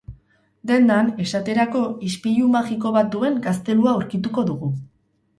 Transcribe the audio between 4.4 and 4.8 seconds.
dugu.